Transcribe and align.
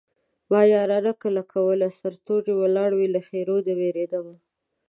ما 0.51 0.61
يارانه 0.73 1.11
کله 1.23 1.41
کوله 1.53 1.87
سرتور 1.99 2.43
ولاړ 2.61 2.89
وې 2.97 3.07
له 3.15 3.21
ښېرو 3.27 3.57
دې 3.65 3.73
وېرېدمه 3.79 4.35